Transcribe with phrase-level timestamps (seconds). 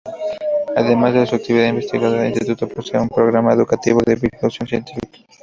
[0.75, 5.19] Además de su actividad investigadora, el instituto posee un programa educativo de divulgación científica.